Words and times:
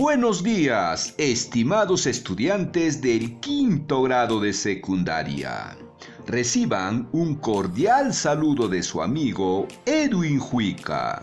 Buenos 0.00 0.42
días, 0.42 1.12
estimados 1.18 2.06
estudiantes 2.06 3.02
del 3.02 3.38
quinto 3.40 4.02
grado 4.02 4.40
de 4.40 4.54
secundaria. 4.54 5.76
Reciban 6.26 7.06
un 7.12 7.34
cordial 7.34 8.14
saludo 8.14 8.66
de 8.66 8.82
su 8.82 9.02
amigo 9.02 9.68
Edwin 9.84 10.38
Juica. 10.38 11.22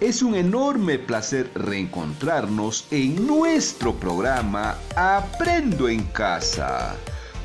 Es 0.00 0.20
un 0.20 0.34
enorme 0.34 0.98
placer 0.98 1.48
reencontrarnos 1.54 2.88
en 2.90 3.24
nuestro 3.24 3.94
programa 3.94 4.76
Aprendo 4.96 5.88
en 5.88 6.02
Casa, 6.06 6.96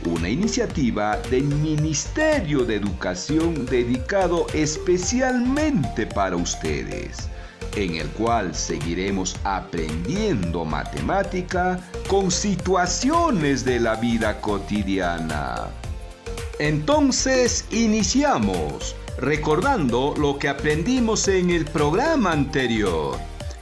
una 0.08 0.28
iniciativa 0.28 1.17
del 1.30 1.44
Ministerio 1.44 2.66
de 2.66 2.78
Educación 2.78 3.67
dedicado 3.67 4.48
especialmente 4.55 6.08
para 6.08 6.36
ustedes, 6.36 7.30
en 7.76 7.95
el 7.95 8.08
cual 8.09 8.54
seguiremos 8.54 9.36
aprendiendo 9.44 10.66
matemática 10.66 11.80
con 12.08 12.31
situaciones 12.31 13.66
de 13.66 13.80
la 13.80 13.95
vida 13.95 14.39
cotidiana. 14.42 15.70
Entonces, 16.59 17.66
iniciamos 17.72 18.95
recordando 19.17 20.14
lo 20.17 20.38
que 20.38 20.50
aprendimos 20.50 21.28
en 21.28 21.50
el 21.50 21.66
programa 21.66 22.31
anterior. 22.31 23.17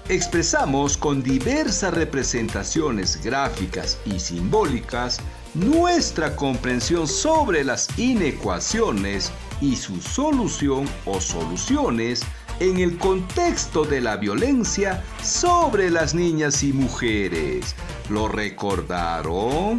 Expresamos 0.09 0.97
con 0.97 1.23
diversas 1.23 1.93
representaciones 1.93 3.23
gráficas 3.23 3.97
y 4.05 4.19
simbólicas 4.19 5.19
nuestra 5.53 6.35
comprensión 6.35 7.07
sobre 7.07 7.63
las 7.63 7.87
inecuaciones 7.97 9.31
y 9.61 9.75
su 9.75 10.01
solución 10.01 10.89
o 11.05 11.21
soluciones 11.21 12.23
en 12.61 12.77
el 12.77 12.97
contexto 12.99 13.83
de 13.83 13.99
la 14.01 14.17
violencia 14.17 15.03
sobre 15.23 15.89
las 15.89 16.13
niñas 16.13 16.61
y 16.61 16.71
mujeres. 16.71 17.75
¿Lo 18.07 18.27
recordaron? 18.27 19.77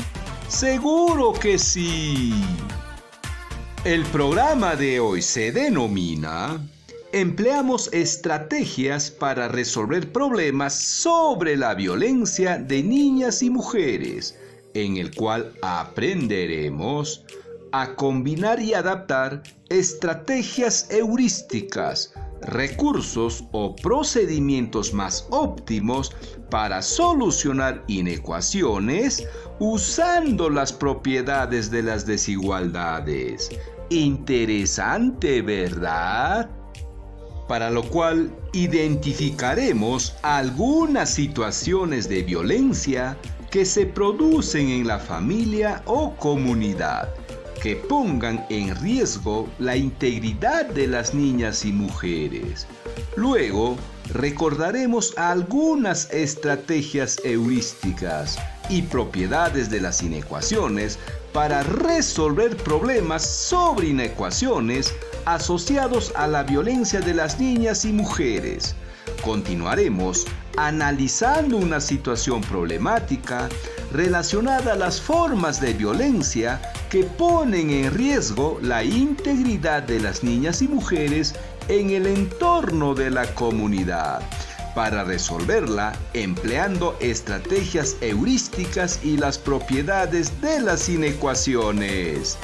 Seguro 0.48 1.32
que 1.32 1.58
sí. 1.58 2.34
El 3.84 4.04
programa 4.06 4.74
de 4.74 4.98
hoy 4.98 5.22
se 5.22 5.52
denomina 5.52 6.60
Empleamos 7.12 7.92
estrategias 7.92 9.10
para 9.10 9.46
resolver 9.46 10.10
problemas 10.10 10.74
sobre 10.74 11.58
la 11.58 11.74
violencia 11.74 12.56
de 12.56 12.82
niñas 12.82 13.42
y 13.42 13.50
mujeres, 13.50 14.34
en 14.72 14.96
el 14.96 15.14
cual 15.14 15.52
aprenderemos 15.60 17.22
a 17.72 17.94
combinar 17.94 18.60
y 18.60 18.74
adaptar 18.74 19.42
estrategias 19.70 20.86
heurísticas, 20.90 22.12
recursos 22.42 23.44
o 23.52 23.74
procedimientos 23.76 24.92
más 24.92 25.26
óptimos 25.30 26.14
para 26.50 26.82
solucionar 26.82 27.82
inecuaciones 27.86 29.26
usando 29.58 30.50
las 30.50 30.72
propiedades 30.72 31.70
de 31.70 31.82
las 31.82 32.04
desigualdades. 32.04 33.48
Interesante, 33.88 35.40
¿verdad? 35.40 36.50
Para 37.48 37.70
lo 37.70 37.82
cual 37.84 38.30
identificaremos 38.52 40.14
algunas 40.22 41.10
situaciones 41.10 42.08
de 42.08 42.22
violencia 42.22 43.16
que 43.50 43.64
se 43.64 43.86
producen 43.86 44.68
en 44.68 44.86
la 44.86 44.98
familia 44.98 45.82
o 45.86 46.14
comunidad 46.16 47.08
que 47.62 47.76
pongan 47.76 48.44
en 48.50 48.74
riesgo 48.80 49.48
la 49.60 49.76
integridad 49.76 50.66
de 50.66 50.88
las 50.88 51.14
niñas 51.14 51.64
y 51.64 51.70
mujeres. 51.72 52.66
Luego, 53.14 53.76
recordaremos 54.12 55.16
algunas 55.16 56.10
estrategias 56.12 57.20
heurísticas 57.22 58.36
y 58.68 58.82
propiedades 58.82 59.70
de 59.70 59.80
las 59.80 60.02
inecuaciones 60.02 60.98
para 61.32 61.62
resolver 61.62 62.56
problemas 62.56 63.24
sobre 63.24 63.88
inecuaciones 63.88 64.92
asociados 65.24 66.12
a 66.16 66.26
la 66.26 66.42
violencia 66.42 67.00
de 67.00 67.14
las 67.14 67.38
niñas 67.38 67.84
y 67.84 67.92
mujeres. 67.92 68.74
Continuaremos 69.22 70.26
analizando 70.56 71.58
una 71.58 71.80
situación 71.80 72.40
problemática 72.40 73.48
relacionada 73.92 74.72
a 74.72 74.76
las 74.76 75.00
formas 75.00 75.60
de 75.60 75.74
violencia 75.74 76.60
que 76.90 77.04
ponen 77.04 77.70
en 77.70 77.92
riesgo 77.92 78.58
la 78.62 78.82
integridad 78.82 79.82
de 79.82 80.00
las 80.00 80.22
niñas 80.24 80.62
y 80.62 80.68
mujeres 80.68 81.34
en 81.68 81.90
el 81.90 82.06
entorno 82.06 82.94
de 82.94 83.10
la 83.10 83.26
comunidad 83.34 84.22
para 84.74 85.04
resolverla 85.04 85.92
empleando 86.14 86.96
estrategias 87.00 87.96
heurísticas 88.00 89.00
y 89.04 89.16
las 89.16 89.38
propiedades 89.38 90.40
de 90.40 90.60
las 90.60 90.88
inecuaciones. 90.88 92.38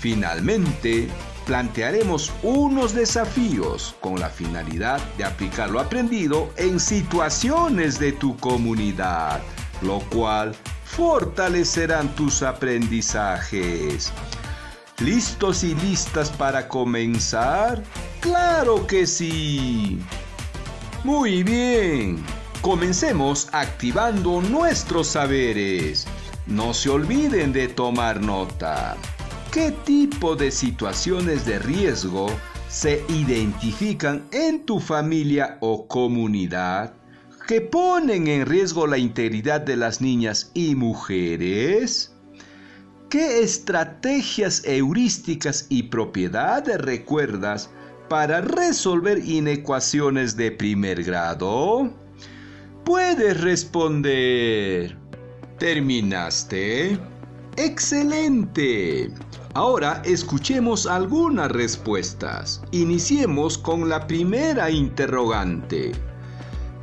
Finalmente, 0.00 1.08
plantearemos 1.46 2.32
unos 2.42 2.94
desafíos 2.94 3.94
con 4.00 4.18
la 4.20 4.30
finalidad 4.30 5.00
de 5.18 5.24
aplicar 5.24 5.70
lo 5.70 5.80
aprendido 5.80 6.50
en 6.56 6.80
situaciones 6.80 7.98
de 7.98 8.12
tu 8.12 8.36
comunidad, 8.36 9.40
lo 9.82 10.00
cual 10.10 10.54
fortalecerán 10.84 12.14
tus 12.14 12.42
aprendizajes. 12.42 14.12
¿Listos 14.98 15.64
y 15.64 15.74
listas 15.76 16.30
para 16.30 16.68
comenzar? 16.68 17.82
Claro 18.20 18.86
que 18.86 19.06
sí. 19.06 19.98
Muy 21.04 21.42
bien, 21.42 22.22
comencemos 22.60 23.48
activando 23.52 24.42
nuestros 24.42 25.06
saberes. 25.06 26.06
No 26.46 26.74
se 26.74 26.90
olviden 26.90 27.52
de 27.52 27.68
tomar 27.68 28.20
nota. 28.20 28.96
¿Qué 29.52 29.70
tipo 29.84 30.36
de 30.36 30.50
situaciones 30.50 31.46
de 31.46 31.58
riesgo 31.58 32.26
se 32.68 33.04
identifican 33.08 34.28
en 34.32 34.66
tu 34.66 34.78
familia 34.78 35.56
o 35.60 35.88
comunidad 35.88 36.99
que 37.50 37.60
ponen 37.60 38.28
en 38.28 38.46
riesgo 38.46 38.86
la 38.86 38.96
integridad 38.96 39.60
de 39.60 39.76
las 39.76 40.00
niñas 40.00 40.52
y 40.54 40.76
mujeres? 40.76 42.14
¿Qué 43.08 43.42
estrategias 43.42 44.62
heurísticas 44.64 45.66
y 45.68 45.82
propiedades 45.82 46.80
recuerdas 46.80 47.68
para 48.08 48.40
resolver 48.40 49.18
inecuaciones 49.24 50.36
de 50.36 50.52
primer 50.52 51.02
grado? 51.02 51.92
Puedes 52.84 53.40
responder. 53.40 54.96
¿Terminaste? 55.58 56.96
¡Excelente! 57.56 59.10
Ahora 59.54 60.02
escuchemos 60.04 60.86
algunas 60.86 61.50
respuestas. 61.50 62.62
Iniciemos 62.70 63.58
con 63.58 63.88
la 63.88 64.06
primera 64.06 64.70
interrogante. 64.70 65.90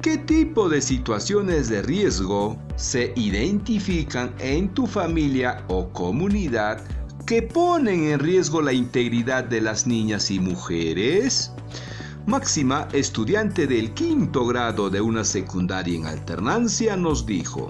¿Qué 0.07 0.17
tipo 0.17 0.69
de 0.69 0.81
situaciones 0.81 1.67
de 1.67 1.81
riesgo 1.81 2.57
se 2.77 3.11
identifican 3.17 4.33
en 4.39 4.73
tu 4.73 4.87
familia 4.87 5.65
o 5.67 5.89
comunidad 5.91 6.79
que 7.25 7.41
ponen 7.41 8.05
en 8.05 8.19
riesgo 8.19 8.61
la 8.61 8.71
integridad 8.71 9.43
de 9.43 9.59
las 9.59 9.85
niñas 9.85 10.31
y 10.31 10.39
mujeres? 10.39 11.51
Máxima, 12.25 12.87
estudiante 12.93 13.67
del 13.67 13.93
quinto 13.93 14.45
grado 14.45 14.89
de 14.89 15.01
una 15.01 15.25
secundaria 15.25 15.97
en 15.97 16.05
alternancia, 16.05 16.95
nos 16.95 17.25
dijo, 17.25 17.67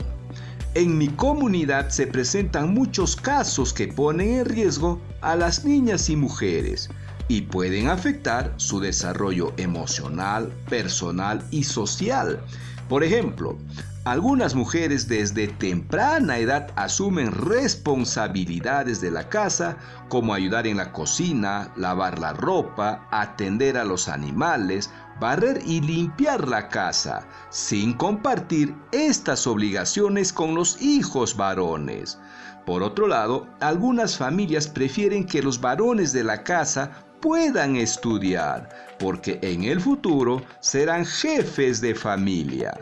en 0.75 0.95
mi 0.95 1.07
comunidad 1.07 1.90
se 1.90 2.06
presentan 2.06 2.72
muchos 2.72 3.16
casos 3.16 3.74
que 3.74 3.88
ponen 3.88 4.36
en 4.36 4.45
riesgo 4.45 5.01
a 5.22 5.36
las 5.36 5.66
niñas 5.66 6.07
y 6.07 6.16
mujeres 6.16 6.88
y 7.27 7.41
pueden 7.41 7.88
afectar 7.88 8.53
su 8.57 8.79
desarrollo 8.79 9.53
emocional, 9.57 10.51
personal 10.69 11.44
y 11.51 11.63
social. 11.63 12.39
Por 12.88 13.03
ejemplo, 13.03 13.57
algunas 14.06 14.56
mujeres 14.56 15.09
desde 15.09 15.50
temprana 15.50 16.38
edad 16.38 16.71
asumen 16.77 17.33
responsabilidades 17.33 19.01
de 19.01 19.12
la 19.12 19.27
casa 19.27 19.75
como 20.07 20.33
ayudar 20.33 20.65
en 20.65 20.77
la 20.77 20.94
cocina, 20.94 21.74
lavar 21.75 22.18
la 22.18 22.31
ropa, 22.31 23.06
atender 23.12 23.77
a 23.77 23.83
los 23.83 24.07
animales, 24.07 24.89
barrer 25.19 25.59
y 25.65 25.81
limpiar 25.81 26.47
la 26.47 26.69
casa, 26.69 27.27
sin 27.50 27.91
compartir 27.91 28.73
estas 28.94 29.45
obligaciones 29.45 30.31
con 30.31 30.56
los 30.56 30.81
hijos 30.81 31.35
varones. 31.35 32.18
Por 32.65 32.83
otro 32.83 33.07
lado, 33.07 33.47
algunas 33.59 34.18
familias 34.18 34.68
prefieren 34.68 35.25
que 35.25 35.41
los 35.41 35.59
varones 35.59 36.13
de 36.13 36.23
la 36.23 36.44
casa 36.44 37.06
puedan 37.22 37.75
estudiar, 37.75 38.69
porque 39.00 39.40
en 39.42 39.64
el 39.64 39.80
futuro 39.81 40.42
serán 40.60 41.06
jefes 41.06 41.81
de 41.81 41.96
familia, 41.96 42.78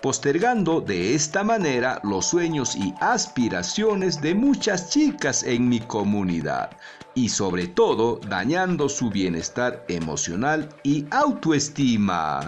postergando 0.00 0.80
de 0.80 1.14
esta 1.14 1.44
manera 1.44 2.00
los 2.04 2.26
sueños 2.26 2.76
y 2.76 2.94
aspiraciones 3.00 4.20
de 4.20 4.34
muchas 4.34 4.90
chicas 4.90 5.42
en 5.42 5.68
mi 5.68 5.80
comunidad 5.80 6.70
y 7.14 7.28
sobre 7.28 7.66
todo 7.66 8.20
dañando 8.28 8.88
su 8.88 9.10
bienestar 9.10 9.84
emocional 9.88 10.68
y 10.82 11.06
autoestima. 11.10 12.40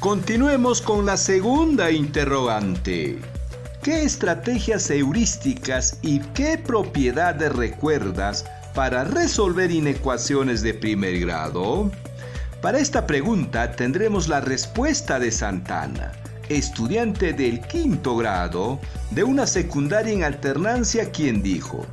Continuemos 0.00 0.82
con 0.82 1.06
la 1.06 1.16
segunda 1.16 1.90
interrogante. 1.90 3.20
¿Qué 3.82 4.02
estrategias 4.02 4.90
heurísticas 4.90 5.98
y 6.02 6.20
qué 6.34 6.58
propiedades 6.58 7.52
recuerdas 7.52 8.44
para 8.74 9.04
resolver 9.04 9.70
inecuaciones 9.70 10.62
de 10.62 10.74
primer 10.74 11.20
grado? 11.20 11.90
Para 12.60 12.78
esta 12.78 13.06
pregunta 13.06 13.72
tendremos 13.72 14.28
la 14.28 14.40
respuesta 14.40 15.18
de 15.18 15.30
Santana, 15.30 16.12
estudiante 16.48 17.32
del 17.32 17.60
quinto 17.60 18.16
grado 18.16 18.80
de 19.10 19.24
una 19.24 19.46
secundaria 19.46 20.12
en 20.12 20.24
alternancia, 20.24 21.10
quien 21.10 21.42
dijo, 21.42 21.86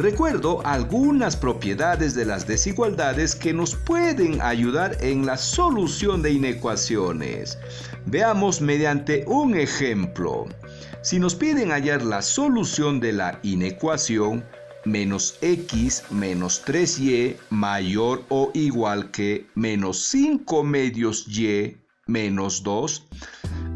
Recuerdo 0.00 0.62
algunas 0.64 1.36
propiedades 1.36 2.14
de 2.14 2.24
las 2.24 2.46
desigualdades 2.46 3.34
que 3.34 3.52
nos 3.52 3.74
pueden 3.74 4.40
ayudar 4.40 4.96
en 5.00 5.26
la 5.26 5.36
solución 5.36 6.22
de 6.22 6.32
inecuaciones. 6.32 7.58
Veamos 8.06 8.62
mediante 8.62 9.24
un 9.26 9.54
ejemplo. 9.54 10.46
Si 11.02 11.18
nos 11.18 11.34
piden 11.34 11.70
hallar 11.70 12.02
la 12.02 12.22
solución 12.22 12.98
de 12.98 13.12
la 13.12 13.40
inecuación, 13.42 14.42
menos 14.84 15.38
x 15.40 16.04
menos 16.10 16.62
3y 16.64 17.36
mayor 17.50 18.24
o 18.28 18.50
igual 18.54 19.10
que 19.10 19.46
menos 19.54 20.04
5 20.06 20.64
medios 20.64 21.26
y 21.28 21.76
menos 22.06 22.62
2, 22.62 23.06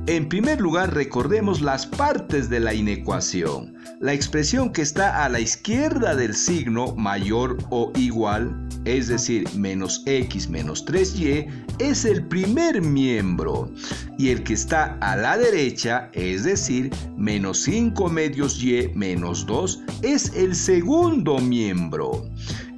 en 0.06 0.28
primer 0.28 0.60
lugar 0.60 0.92
recordemos 0.92 1.60
las 1.60 1.86
partes 1.86 2.50
de 2.50 2.60
la 2.60 2.74
inecuación. 2.74 3.74
La 4.00 4.12
expresión 4.12 4.72
que 4.72 4.82
está 4.82 5.24
a 5.24 5.28
la 5.28 5.40
izquierda 5.40 6.14
del 6.14 6.34
signo 6.34 6.94
mayor 6.94 7.56
o 7.70 7.92
igual, 7.96 8.68
es 8.84 9.08
decir, 9.08 9.48
menos 9.56 10.02
x 10.06 10.48
menos 10.48 10.84
3y, 10.86 11.46
es 11.78 12.04
el 12.04 12.26
primer 12.26 12.82
miembro. 12.82 13.70
Y 14.18 14.30
el 14.30 14.42
que 14.42 14.54
está 14.54 14.96
a 15.00 15.16
la 15.16 15.36
derecha, 15.36 16.10
es 16.12 16.44
decir, 16.44 16.90
menos 17.16 17.62
5 17.62 18.08
medios 18.08 18.62
y 18.62 18.90
menos 18.94 19.46
2, 19.46 19.82
es 20.02 20.32
el 20.34 20.54
segundo 20.54 21.38
miembro. 21.38 22.24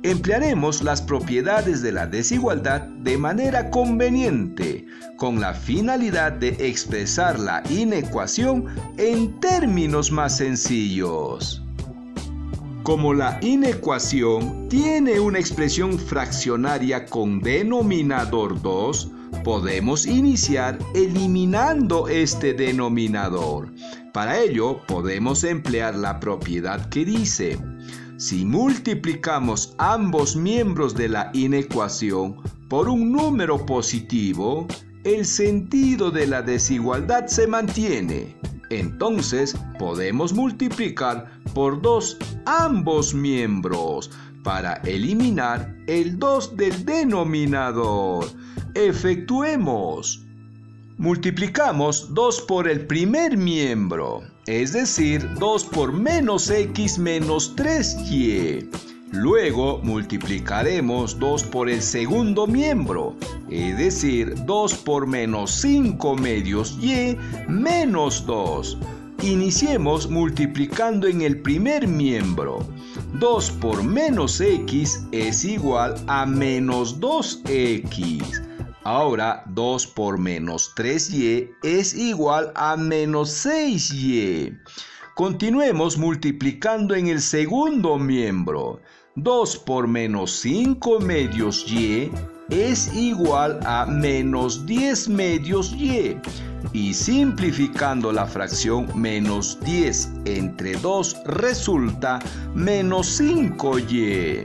Emplearemos 0.02 0.82
las 0.82 1.02
propiedades 1.02 1.82
de 1.82 1.90
la 1.90 2.06
desigualdad 2.06 2.82
de 2.82 3.18
manera 3.18 3.70
conveniente, 3.70 4.86
con 5.16 5.40
la 5.40 5.52
finalidad 5.52 6.32
de 6.32 6.50
expresar 6.60 7.40
la 7.40 7.62
inecuación 7.70 8.66
en 8.98 9.40
términos 9.40 10.12
más 10.12 10.36
sencillos. 10.36 11.65
Como 12.86 13.14
la 13.14 13.40
inecuación 13.42 14.68
tiene 14.68 15.18
una 15.18 15.40
expresión 15.40 15.98
fraccionaria 15.98 17.06
con 17.06 17.40
denominador 17.40 18.62
2, 18.62 19.10
podemos 19.42 20.06
iniciar 20.06 20.78
eliminando 20.94 22.06
este 22.06 22.54
denominador. 22.54 23.72
Para 24.12 24.38
ello 24.38 24.82
podemos 24.86 25.42
emplear 25.42 25.96
la 25.96 26.20
propiedad 26.20 26.88
que 26.88 27.04
dice 27.04 27.58
si 28.18 28.44
multiplicamos 28.44 29.74
ambos 29.78 30.36
miembros 30.36 30.94
de 30.94 31.08
la 31.08 31.32
inecuación 31.34 32.36
por 32.68 32.88
un 32.88 33.10
número 33.10 33.66
positivo, 33.66 34.68
el 35.02 35.26
sentido 35.26 36.12
de 36.12 36.28
la 36.28 36.40
desigualdad 36.40 37.26
se 37.26 37.48
mantiene. 37.48 38.36
Entonces 38.70 39.56
podemos 39.78 40.32
multiplicar 40.32 41.30
por 41.54 41.80
2 41.80 42.18
ambos 42.46 43.14
miembros 43.14 44.10
para 44.42 44.74
eliminar 44.84 45.74
el 45.86 46.18
2 46.18 46.56
del 46.56 46.84
denominador. 46.84 48.26
Efectuemos. 48.74 50.22
Multiplicamos 50.98 52.14
2 52.14 52.40
por 52.42 52.68
el 52.68 52.86
primer 52.86 53.36
miembro, 53.36 54.22
es 54.46 54.72
decir, 54.72 55.28
2 55.38 55.64
por 55.64 55.92
menos 55.92 56.48
x 56.50 56.98
menos 56.98 57.54
3y. 57.54 58.70
Luego 59.12 59.80
multiplicaremos 59.82 61.18
2 61.18 61.44
por 61.44 61.70
el 61.70 61.80
segundo 61.80 62.46
miembro, 62.46 63.14
es 63.48 63.78
decir, 63.78 64.34
2 64.44 64.74
por 64.74 65.06
menos 65.06 65.52
5 65.52 66.16
medios 66.16 66.76
y 66.80 67.16
menos 67.48 68.26
2. 68.26 68.78
Iniciemos 69.22 70.10
multiplicando 70.10 71.06
en 71.06 71.22
el 71.22 71.40
primer 71.40 71.86
miembro. 71.86 72.66
2 73.14 73.50
por 73.52 73.82
menos 73.82 74.40
x 74.40 75.00
es 75.12 75.44
igual 75.44 75.94
a 76.08 76.26
menos 76.26 77.00
2x. 77.00 78.42
Ahora 78.82 79.42
2 79.46 79.86
por 79.88 80.18
menos 80.18 80.72
3y 80.76 81.50
es 81.62 81.94
igual 81.94 82.52
a 82.54 82.76
menos 82.76 83.46
6y. 83.46 84.58
Continuemos 85.16 85.96
multiplicando 85.96 86.94
en 86.94 87.06
el 87.06 87.22
segundo 87.22 87.96
miembro. 87.96 88.82
2 89.14 89.56
por 89.60 89.88
menos 89.88 90.30
5 90.40 91.00
medios 91.00 91.64
y 91.72 92.10
es 92.50 92.94
igual 92.94 93.58
a 93.64 93.86
menos 93.86 94.66
10 94.66 95.08
medios 95.08 95.72
y. 95.72 96.18
Y 96.74 96.92
simplificando 96.92 98.12
la 98.12 98.26
fracción 98.26 98.88
menos 98.94 99.58
10 99.64 100.10
entre 100.26 100.74
2 100.74 101.16
resulta 101.24 102.18
menos 102.54 103.18
5y. 103.18 104.44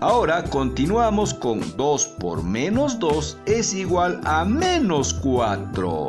Ahora 0.00 0.42
continuamos 0.42 1.32
con 1.32 1.60
2 1.76 2.06
por 2.18 2.42
menos 2.42 2.98
2 2.98 3.38
es 3.46 3.72
igual 3.72 4.20
a 4.24 4.44
menos 4.44 5.14
4, 5.14 6.08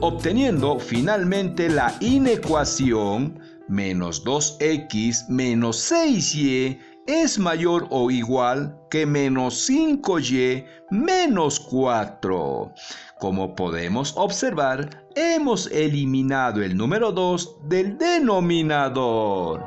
obteniendo 0.00 0.78
finalmente 0.78 1.68
la 1.68 1.96
inecuación 2.00 3.38
menos 3.68 4.24
2x 4.24 5.28
menos 5.28 5.90
6y 5.90 6.78
es 7.06 7.38
mayor 7.38 7.86
o 7.90 8.10
igual 8.10 8.76
que 8.90 9.06
menos 9.06 9.68
5y 9.70 10.64
menos 10.90 11.60
4. 11.60 12.72
Como 13.20 13.54
podemos 13.54 14.14
observar, 14.16 15.06
hemos 15.14 15.70
eliminado 15.70 16.62
el 16.62 16.76
número 16.76 17.12
2 17.12 17.68
del 17.68 17.96
denominador. 17.96 19.64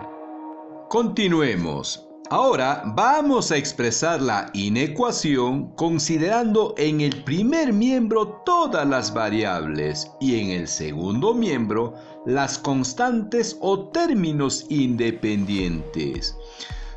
Continuemos. 0.90 2.09
Ahora 2.32 2.84
vamos 2.86 3.52
a 3.52 3.58
expresar 3.58 4.22
la 4.22 4.52
inecuación 4.54 5.74
considerando 5.76 6.76
en 6.78 7.02
el 7.02 7.24
primer 7.24 7.74
miembro 7.74 8.44
todas 8.46 8.88
las 8.88 9.12
variables 9.12 10.12
y 10.20 10.40
en 10.40 10.52
el 10.52 10.68
segundo 10.68 11.34
miembro 11.34 11.96
las 12.28 12.60
constantes 12.60 13.58
o 13.62 13.90
términos 13.90 14.68
independientes. 14.70 16.38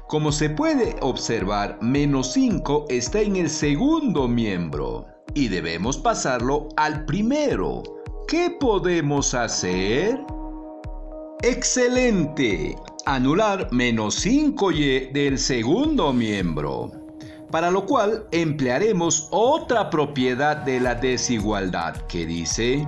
Como 0.06 0.32
se 0.32 0.50
puede 0.50 0.96
observar, 1.00 1.78
menos 1.80 2.34
5 2.34 2.84
está 2.90 3.22
en 3.22 3.36
el 3.36 3.48
segundo 3.48 4.28
miembro 4.28 5.06
y 5.32 5.48
debemos 5.48 5.96
pasarlo 5.96 6.68
al 6.76 7.06
primero. 7.06 7.82
¿Qué 8.28 8.54
podemos 8.60 9.32
hacer? 9.32 10.22
¡Excelente! 11.42 12.76
anular 13.04 13.72
menos 13.72 14.24
5y 14.24 15.12
del 15.12 15.38
segundo 15.38 16.12
miembro, 16.12 16.92
para 17.50 17.70
lo 17.70 17.84
cual 17.84 18.26
emplearemos 18.30 19.28
otra 19.30 19.90
propiedad 19.90 20.56
de 20.58 20.80
la 20.80 20.94
desigualdad 20.94 21.96
que 22.06 22.26
dice, 22.26 22.86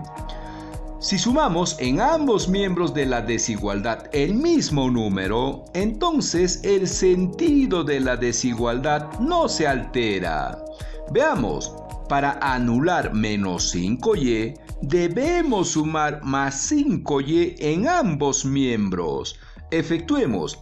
si 1.00 1.18
sumamos 1.18 1.76
en 1.80 2.00
ambos 2.00 2.48
miembros 2.48 2.94
de 2.94 3.06
la 3.06 3.20
desigualdad 3.20 4.04
el 4.12 4.34
mismo 4.34 4.90
número, 4.90 5.64
entonces 5.74 6.60
el 6.62 6.88
sentido 6.88 7.84
de 7.84 8.00
la 8.00 8.16
desigualdad 8.16 9.10
no 9.20 9.48
se 9.48 9.66
altera. 9.66 10.64
Veamos, 11.10 11.74
para 12.08 12.38
anular 12.40 13.12
menos 13.12 13.74
5y, 13.74 14.54
debemos 14.82 15.70
sumar 15.70 16.22
más 16.22 16.70
5y 16.70 17.56
en 17.58 17.88
ambos 17.88 18.44
miembros. 18.44 19.38
Efectuemos 19.70 20.58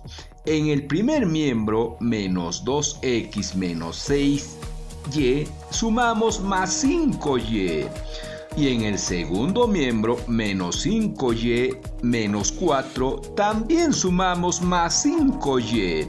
en 0.46 0.68
el 0.68 0.86
primer 0.86 1.26
miembro 1.26 1.96
menos 2.00 2.64
2x 2.64 3.54
menos 3.54 3.96
6 3.96 4.58
Y, 5.14 5.46
sumamos 5.70 6.40
más 6.40 6.84
5Y. 6.84 7.88
Y 8.56 8.68
en 8.68 8.82
el 8.82 8.98
segundo 8.98 9.66
miembro, 9.66 10.18
menos 10.26 10.86
5Y 10.86 11.78
menos 12.02 12.52
4, 12.52 13.20
también 13.34 13.92
sumamos 13.92 14.60
más 14.60 15.04
5Y. 15.06 16.08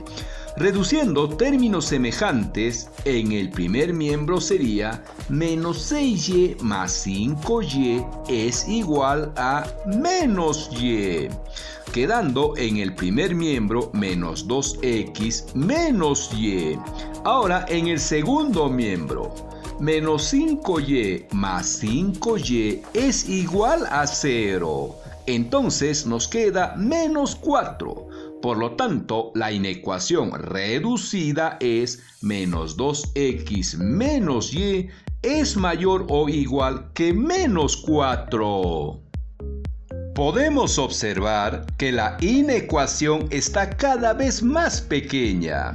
Reduciendo 0.55 1.29
términos 1.29 1.85
semejantes, 1.85 2.87
en 3.05 3.31
el 3.31 3.49
primer 3.49 3.91
miembro 3.91 4.39
sería 4.39 5.03
menos 5.27 5.91
6y 5.91 6.61
más 6.61 7.07
5y 7.07 8.05
es 8.29 8.67
igual 8.67 9.33
a 9.35 9.65
menos 9.87 10.69
y, 10.79 11.27
quedando 11.91 12.55
en 12.55 12.77
el 12.77 12.93
primer 12.93 13.33
miembro 13.33 13.89
menos 13.93 14.47
2x 14.47 15.55
menos 15.55 16.29
y. 16.37 16.77
Ahora 17.23 17.65
en 17.67 17.87
el 17.87 17.99
segundo 17.99 18.69
miembro, 18.69 19.33
menos 19.79 20.31
5y 20.31 21.31
más 21.31 21.81
5y 21.81 22.81
es 22.93 23.27
igual 23.27 23.87
a 23.89 24.05
0. 24.05 24.95
Entonces 25.25 26.05
nos 26.05 26.27
queda 26.27 26.75
menos 26.75 27.35
4 27.37 28.12
por 28.43 28.57
lo 28.57 28.71
tanto, 28.75 29.31
la 29.35 29.53
inecuación 29.53 30.33
reducida 30.33 31.55
es 31.61 32.03
menos 32.21 32.75
2x 32.75 33.77
menos 33.77 34.53
y 34.53 34.89
es 35.21 35.55
mayor 35.55 36.07
o 36.09 36.27
igual 36.27 36.91
que 36.93 37.13
menos 37.13 37.77
4. 37.77 38.99
Podemos 40.13 40.77
observar 40.77 41.65
que 41.77 41.93
la 41.93 42.17
inecuación 42.19 43.27
está 43.29 43.69
cada 43.77 44.11
vez 44.11 44.43
más 44.43 44.81
pequeña. 44.81 45.71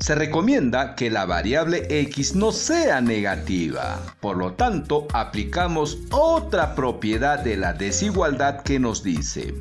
Se 0.00 0.14
recomienda 0.14 0.94
que 0.94 1.10
la 1.10 1.26
variable 1.26 1.86
x 1.88 2.34
no 2.34 2.52
sea 2.52 3.00
negativa. 3.00 4.00
Por 4.20 4.36
lo 4.36 4.52
tanto, 4.52 5.06
aplicamos 5.12 5.98
otra 6.10 6.74
propiedad 6.74 7.38
de 7.40 7.56
la 7.56 7.72
desigualdad 7.72 8.62
que 8.62 8.78
nos 8.78 9.02
dice 9.02 9.54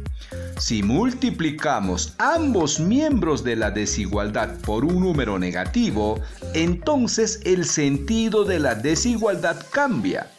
si 0.60 0.82
multiplicamos 0.82 2.16
ambos 2.18 2.80
miembros 2.80 3.44
de 3.44 3.56
la 3.56 3.70
desigualdad 3.70 4.56
por 4.66 4.86
un 4.86 5.00
número 5.00 5.38
negativo, 5.38 6.20
entonces 6.54 7.40
el 7.46 7.66
sentido 7.66 8.44
de 8.44 8.60
la 8.60 8.74
desigualdad 8.74 9.64
cambia. 9.72 10.32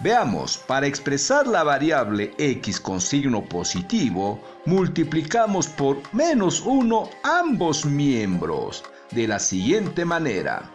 Veamos, 0.00 0.56
para 0.56 0.86
expresar 0.86 1.46
la 1.46 1.62
variable 1.62 2.32
x 2.38 2.80
con 2.80 3.00
signo 3.00 3.44
positivo, 3.44 4.42
multiplicamos 4.64 5.68
por 5.68 5.98
menos 6.14 6.62
1 6.62 7.10
ambos 7.22 7.84
miembros, 7.84 8.82
de 9.14 9.28
la 9.28 9.38
siguiente 9.38 10.04
manera. 10.04 10.70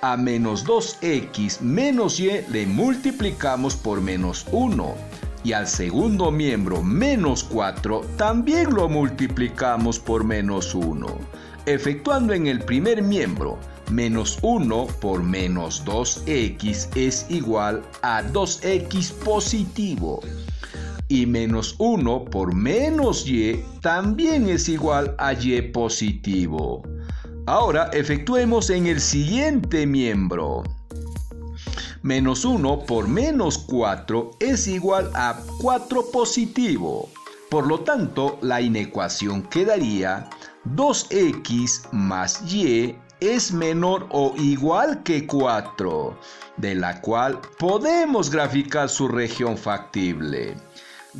A 0.00 0.16
menos 0.16 0.64
2x 0.64 1.60
menos 1.60 2.20
y 2.20 2.30
le 2.50 2.66
multiplicamos 2.66 3.74
por 3.74 4.00
menos 4.00 4.46
1 4.52 4.94
y 5.44 5.52
al 5.52 5.66
segundo 5.66 6.30
miembro 6.30 6.82
menos 6.82 7.44
4 7.44 8.02
también 8.16 8.74
lo 8.74 8.88
multiplicamos 8.88 9.98
por 9.98 10.24
menos 10.24 10.74
1, 10.74 11.06
efectuando 11.66 12.32
en 12.32 12.46
el 12.46 12.60
primer 12.60 13.02
miembro 13.02 13.58
menos 13.90 14.38
1 14.42 14.86
por 15.00 15.22
menos 15.22 15.84
2x 15.84 16.88
es 16.96 17.26
igual 17.30 17.82
a 18.02 18.22
2x 18.22 19.12
positivo. 19.24 20.20
Y 21.08 21.24
menos 21.24 21.74
1 21.78 22.26
por 22.26 22.54
menos 22.54 23.26
y 23.26 23.64
también 23.80 24.48
es 24.48 24.68
igual 24.68 25.14
a 25.18 25.32
y 25.32 25.62
positivo. 25.62 26.82
Ahora 27.48 27.88
efectuemos 27.94 28.68
en 28.68 28.86
el 28.86 29.00
siguiente 29.00 29.86
miembro 29.86 30.64
menos 32.02 32.44
1 32.44 32.80
por 32.80 33.08
menos 33.08 33.56
4 33.56 34.32
es 34.38 34.68
igual 34.68 35.10
a 35.14 35.34
4 35.58 36.10
positivo. 36.12 37.08
Por 37.48 37.66
lo 37.66 37.80
tanto, 37.80 38.38
la 38.42 38.60
inecuación 38.60 39.44
quedaría 39.44 40.28
2x 40.76 41.90
más 41.90 42.42
y 42.52 42.94
es 43.20 43.50
menor 43.50 44.06
o 44.10 44.34
igual 44.36 45.02
que 45.02 45.26
4, 45.26 46.18
de 46.58 46.74
la 46.74 47.00
cual 47.00 47.40
podemos 47.58 48.30
graficar 48.30 48.90
su 48.90 49.08
región 49.08 49.56
factible. 49.56 50.54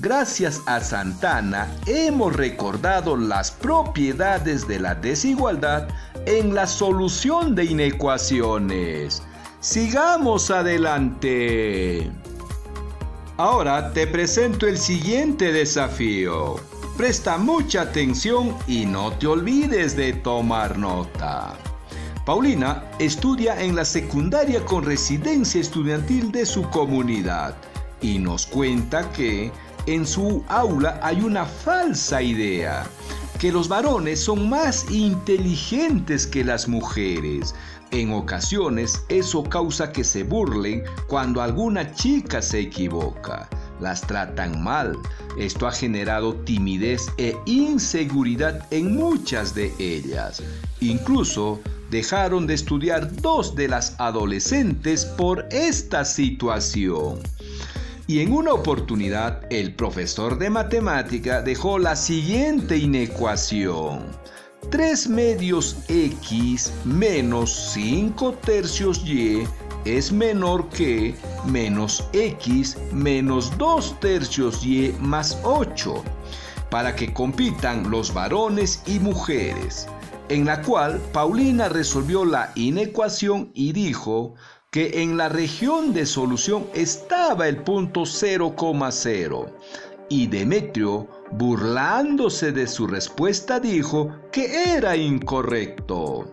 Gracias 0.01 0.63
a 0.67 0.81
Santana 0.81 1.69
hemos 1.87 2.37
recordado 2.37 3.17
las 3.17 3.51
propiedades 3.51 4.69
de 4.69 4.79
la 4.79 4.95
desigualdad 4.95 5.89
en 6.25 6.55
la 6.55 6.69
solución 6.69 7.57
de 7.57 7.65
inecuaciones. 7.65 9.25
Sigamos 9.59 10.53
adelante. 10.53 12.13
Ahora 13.39 13.93
te 13.93 14.07
presento 14.07 14.69
el 14.69 14.79
siguiente 14.79 15.51
desafío. 15.51 16.61
Presta 16.97 17.37
mucha 17.37 17.83
atención 17.83 18.57
y 18.69 18.87
no 18.87 19.13
te 19.15 19.27
olvides 19.27 19.97
de 19.97 20.13
tomar 20.13 20.79
nota. 20.79 21.57
Paulina 22.25 22.85
estudia 23.01 23.61
en 23.61 23.75
la 23.75 23.85
secundaria 23.85 24.65
con 24.65 24.85
residencia 24.85 25.61
estudiantil 25.61 26.31
de 26.31 26.47
su 26.47 26.63
comunidad 26.71 27.57
y 28.01 28.21
nos 28.21 28.47
cuenta 28.47 29.11
que 29.11 29.51
en 29.95 30.07
su 30.07 30.45
aula 30.49 31.01
hay 31.03 31.21
una 31.23 31.47
falsa 31.47 32.21
idea, 32.21 32.85
que 33.39 33.51
los 33.51 33.69
varones 33.69 34.21
son 34.21 34.49
más 34.49 34.91
inteligentes 34.91 36.27
que 36.27 36.45
las 36.45 36.69
mujeres, 36.69 37.55
en 37.91 38.13
ocasiones 38.13 39.03
eso 39.09 39.43
causa 39.45 39.93
que 39.93 40.05
se 40.05 40.23
burlen 40.23 40.83
cuando 41.07 41.41
alguna 41.41 41.95
chica 41.95 42.43
se 42.43 42.61
equivoca. 42.61 43.49
Las 43.81 44.03
tratan 44.03 44.63
mal. 44.63 44.95
Esto 45.39 45.67
ha 45.67 45.73
generado 45.73 46.35
timidez 46.35 47.07
e 47.17 47.35
inseguridad 47.47 48.67
en 48.71 48.95
muchas 48.95 49.55
de 49.55 49.73
ellas. 49.79 50.43
Incluso 50.81 51.61
dejaron 51.91 52.47
de 52.47 52.55
estudiar 52.55 53.11
dos 53.23 53.55
de 53.55 53.69
las 53.69 53.95
adolescentes 53.99 55.07
por 55.07 55.47
esta 55.51 56.05
situación. 56.05 57.21
Y 58.11 58.21
en 58.21 58.33
una 58.33 58.55
oportunidad, 58.55 59.43
el 59.53 59.75
profesor 59.75 60.39
de 60.39 60.49
matemática 60.49 61.43
dejó 61.43 61.79
la 61.79 61.95
siguiente 61.95 62.79
inecuación. 62.79 64.07
3 64.71 65.09
medios 65.11 65.77
x 65.89 66.73
menos 66.87 67.73
5 67.75 68.33
tercios 68.37 69.05
y 69.05 69.43
es 69.85 70.11
menor 70.11 70.71
que 70.71 71.15
menos 71.45 72.09
x 72.15 72.79
menos 72.95 73.53
2 73.59 74.01
tercios 74.01 74.65
y 74.65 74.97
más 75.01 75.39
8, 75.43 76.03
para 76.71 76.97
que 76.97 77.13
compitan 77.13 77.91
los 77.91 78.15
varones 78.15 78.83
y 78.87 79.01
mujeres, 79.01 79.87
en 80.31 80.47
la 80.47 80.63
cual 80.63 80.99
Paulina 81.13 81.69
resolvió 81.69 82.25
la 82.25 82.53
inecuación 82.55 83.51
y 83.53 83.75
dijo 83.75 84.35
que 84.71 85.03
en 85.03 85.17
la 85.17 85.31
región 85.31 85.95
de 85.95 86.05
solución 86.05 86.67
estaba 86.75 87.49
el 87.49 87.63
punto 87.63 88.03
0,0 88.03 89.53
y 90.11 90.27
Demetrio 90.27 91.09
burlándose 91.33 92.53
de 92.53 92.67
su 92.67 92.87
respuesta, 92.87 93.61
dijo 93.61 94.13
que 94.31 94.75
era 94.77 94.95
incorrecto. 94.95 96.31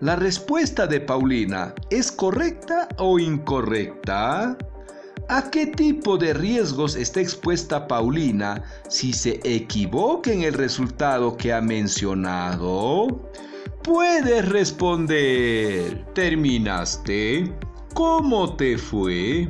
¿La 0.00 0.16
respuesta 0.16 0.86
de 0.86 1.00
Paulina 1.00 1.74
es 1.90 2.10
correcta 2.10 2.88
o 2.96 3.18
incorrecta? 3.18 4.56
¿A 5.28 5.50
qué 5.50 5.66
tipo 5.66 6.16
de 6.16 6.32
riesgos 6.34 6.96
está 6.96 7.20
expuesta 7.20 7.86
Paulina 7.86 8.62
si 8.88 9.12
se 9.12 9.40
equivoca 9.44 10.32
en 10.32 10.42
el 10.42 10.54
resultado 10.54 11.36
que 11.36 11.52
ha 11.52 11.60
mencionado? 11.60 13.30
Puedes 13.82 14.48
responder. 14.48 16.04
¿Terminaste? 16.14 17.54
¿Cómo 17.94 18.56
te 18.56 18.76
fue? 18.76 19.48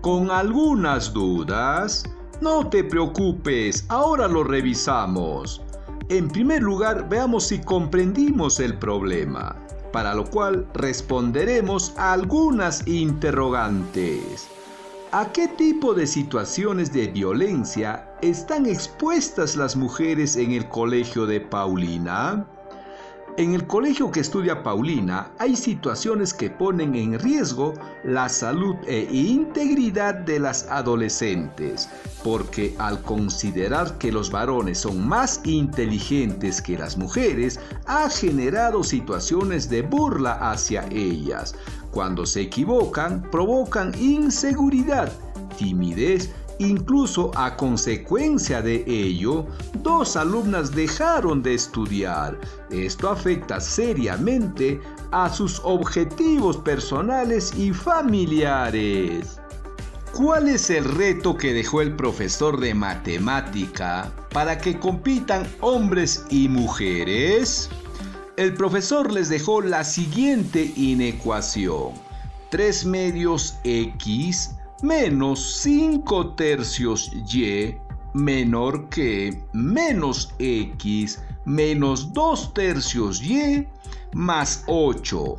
¿Con 0.00 0.30
algunas 0.30 1.12
dudas? 1.12 2.04
No 2.40 2.66
te 2.66 2.82
preocupes, 2.82 3.84
ahora 3.90 4.26
lo 4.26 4.42
revisamos. 4.42 5.60
En 6.08 6.28
primer 6.28 6.62
lugar, 6.62 7.06
veamos 7.10 7.48
si 7.48 7.60
comprendimos 7.60 8.58
el 8.58 8.78
problema, 8.78 9.54
para 9.92 10.14
lo 10.14 10.24
cual 10.24 10.66
responderemos 10.72 11.92
a 11.98 12.14
algunas 12.14 12.88
interrogantes. 12.88 14.48
¿A 15.12 15.30
qué 15.30 15.46
tipo 15.46 15.92
de 15.92 16.06
situaciones 16.06 16.90
de 16.90 17.08
violencia 17.08 18.08
están 18.22 18.64
expuestas 18.64 19.56
las 19.56 19.76
mujeres 19.76 20.36
en 20.36 20.52
el 20.52 20.66
colegio 20.70 21.26
de 21.26 21.42
Paulina? 21.42 22.46
En 23.36 23.52
el 23.52 23.66
colegio 23.66 24.12
que 24.12 24.20
estudia 24.20 24.62
Paulina 24.62 25.32
hay 25.40 25.56
situaciones 25.56 26.32
que 26.32 26.50
ponen 26.50 26.94
en 26.94 27.18
riesgo 27.18 27.74
la 28.04 28.28
salud 28.28 28.76
e 28.86 29.08
integridad 29.10 30.14
de 30.14 30.38
las 30.38 30.68
adolescentes, 30.70 31.88
porque 32.22 32.76
al 32.78 33.02
considerar 33.02 33.98
que 33.98 34.12
los 34.12 34.30
varones 34.30 34.78
son 34.78 35.08
más 35.08 35.40
inteligentes 35.42 36.62
que 36.62 36.78
las 36.78 36.96
mujeres, 36.96 37.58
ha 37.86 38.08
generado 38.08 38.84
situaciones 38.84 39.68
de 39.68 39.82
burla 39.82 40.34
hacia 40.52 40.86
ellas, 40.92 41.56
cuando 41.90 42.26
se 42.26 42.42
equivocan, 42.42 43.20
provocan 43.32 43.92
inseguridad, 44.00 45.12
timidez 45.58 46.30
Incluso 46.58 47.32
a 47.34 47.56
consecuencia 47.56 48.62
de 48.62 48.84
ello, 48.86 49.46
dos 49.82 50.16
alumnas 50.16 50.70
dejaron 50.70 51.42
de 51.42 51.54
estudiar. 51.54 52.38
Esto 52.70 53.08
afecta 53.08 53.60
seriamente 53.60 54.80
a 55.10 55.28
sus 55.28 55.60
objetivos 55.64 56.56
personales 56.58 57.52
y 57.56 57.72
familiares. 57.72 59.40
¿Cuál 60.12 60.46
es 60.46 60.70
el 60.70 60.84
reto 60.84 61.36
que 61.36 61.52
dejó 61.52 61.82
el 61.82 61.96
profesor 61.96 62.60
de 62.60 62.72
matemática 62.72 64.12
para 64.32 64.56
que 64.56 64.78
compitan 64.78 65.44
hombres 65.60 66.24
y 66.30 66.48
mujeres? 66.48 67.68
El 68.36 68.54
profesor 68.54 69.12
les 69.12 69.28
dejó 69.28 69.60
la 69.60 69.82
siguiente 69.82 70.72
inecuación. 70.76 71.94
3 72.50 72.86
medios 72.86 73.56
x 73.64 74.54
menos 74.84 75.62
5 75.62 76.34
tercios 76.34 77.10
y 77.32 77.74
menor 78.12 78.90
que 78.90 79.42
menos 79.54 80.34
x 80.38 81.20
menos 81.46 82.12
2 82.12 82.52
tercios 82.52 83.22
y 83.22 83.66
más 84.12 84.62
8. 84.66 85.36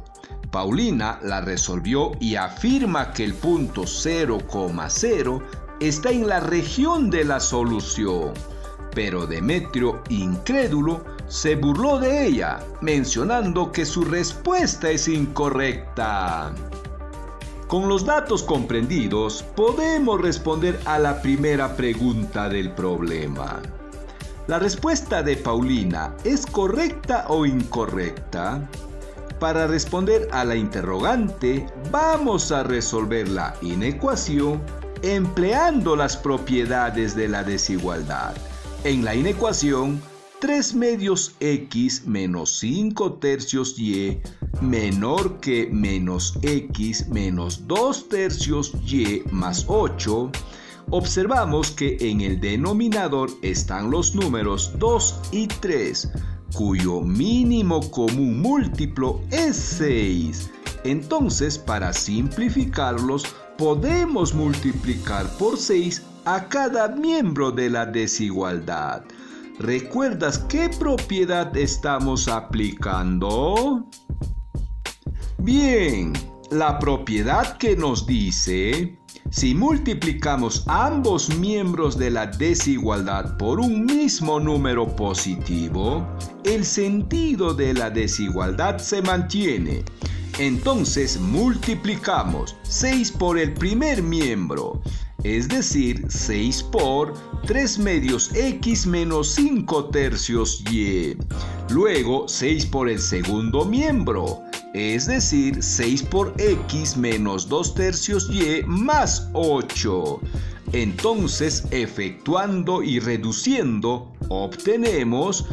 Paulina 0.49 1.19
la 1.21 1.41
resolvió 1.41 2.13
y 2.19 2.35
afirma 2.35 3.13
que 3.13 3.23
el 3.23 3.35
punto 3.35 3.83
0,0 3.83 5.43
está 5.79 6.09
en 6.09 6.27
la 6.27 6.39
región 6.39 7.11
de 7.11 7.23
la 7.23 7.39
solución. 7.39 8.33
Pero 8.95 9.27
Demetrio, 9.27 10.01
incrédulo, 10.09 11.05
se 11.27 11.55
burló 11.55 11.99
de 11.99 12.25
ella, 12.25 12.65
mencionando 12.81 13.71
que 13.71 13.85
su 13.85 14.05
respuesta 14.05 14.89
es 14.89 15.07
incorrecta. 15.07 16.51
Con 17.67 17.89
los 17.89 18.05
datos 18.05 18.43
comprendidos, 18.43 19.43
podemos 19.55 20.21
responder 20.21 20.79
a 20.85 20.99
la 20.99 21.19
primera 21.21 21.75
pregunta 21.75 22.47
del 22.47 22.71
problema. 22.71 23.59
¿La 24.45 24.59
respuesta 24.59 25.23
de 25.23 25.35
Paulina 25.35 26.13
es 26.23 26.45
correcta 26.45 27.25
o 27.27 27.43
incorrecta? 27.43 28.69
Para 29.39 29.65
responder 29.65 30.27
a 30.31 30.45
la 30.45 30.55
interrogante, 30.55 31.65
vamos 31.89 32.51
a 32.51 32.61
resolver 32.61 33.27
la 33.29 33.55
inecuación 33.63 34.61
empleando 35.01 35.95
las 35.95 36.15
propiedades 36.15 37.15
de 37.15 37.27
la 37.29 37.43
desigualdad. 37.43 38.35
En 38.83 39.03
la 39.03 39.15
inecuación, 39.15 39.99
3 40.39 40.75
medios 40.75 41.35
x 41.39 42.05
menos 42.05 42.59
5 42.59 43.13
tercios 43.13 43.79
y 43.79 44.19
menor 44.61 45.39
que 45.39 45.69
menos 45.71 46.37
x 46.41 47.07
menos 47.07 47.67
2 47.67 48.09
tercios 48.09 48.73
y 48.85 49.23
más 49.31 49.65
8, 49.67 50.31
observamos 50.89 51.71
que 51.71 51.97
en 52.01 52.19
el 52.21 52.39
denominador 52.41 53.29
están 53.41 53.89
los 53.89 54.13
números 54.13 54.73
2 54.77 55.19
y 55.31 55.47
3, 55.47 56.09
cuyo 56.53 56.99
mínimo 56.99 57.89
común 57.89 58.41
múltiplo 58.41 59.21
es 59.31 59.55
6. 59.55 60.51
Entonces, 60.83 61.57
para 61.57 61.93
simplificarlos, 61.93 63.25
podemos 63.57 64.33
multiplicar 64.33 65.25
por 65.37 65.57
6 65.57 66.01
a 66.25 66.47
cada 66.49 66.89
miembro 66.89 67.51
de 67.51 67.69
la 67.69 67.85
desigualdad. 67.85 69.03
¿Recuerdas 69.59 70.39
qué 70.49 70.69
propiedad 70.69 71.55
estamos 71.55 72.27
aplicando? 72.27 73.85
Bien, 75.37 76.11
la 76.51 76.77
propiedad 76.77 77.57
que 77.57 77.77
nos 77.77 78.05
dice, 78.05 78.99
si 79.29 79.55
multiplicamos 79.55 80.65
ambos 80.67 81.33
miembros 81.37 81.97
de 81.97 82.11
la 82.11 82.27
desigualdad 82.27 83.37
por 83.37 83.61
un 83.61 83.85
mismo 83.85 84.41
número 84.41 84.93
positivo, 84.93 86.05
el 86.43 86.65
sentido 86.65 87.53
de 87.53 87.73
la 87.73 87.89
desigualdad 87.89 88.77
se 88.79 89.01
mantiene. 89.01 89.85
Entonces 90.37 91.17
multiplicamos 91.17 92.57
6 92.63 93.13
por 93.13 93.39
el 93.39 93.53
primer 93.53 94.03
miembro, 94.03 94.81
es 95.25 95.47
decir, 95.47 96.05
6 96.07 96.61
por 96.71 97.15
3 97.47 97.79
medios 97.79 98.29
x 98.35 98.85
menos 98.85 99.33
5 99.33 99.85
tercios 99.85 100.63
y. 100.71 101.17
Luego 101.69 102.27
6 102.27 102.67
por 102.67 102.87
el 102.87 102.99
segundo 102.99 103.65
miembro, 103.65 104.43
es 104.75 105.07
decir, 105.07 105.63
6 105.63 106.03
por 106.03 106.31
x 106.37 106.95
menos 106.95 107.49
2 107.49 107.73
tercios 107.73 108.29
y 108.31 108.61
más 108.67 109.27
8. 109.33 110.19
Entonces, 110.71 111.65
efectuando 111.71 112.83
y 112.83 112.99
reduciendo, 112.99 114.11
obtenemos 114.29 115.45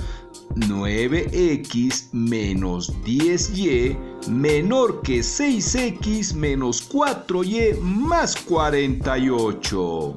9x 0.57 2.13
menos 2.13 2.93
10y 3.05 3.97
menor 4.29 5.03
que 5.03 5.21
6x 5.21 6.35
menos 6.35 6.89
4y 6.91 7.79
más 7.81 8.37
48. 8.37 10.17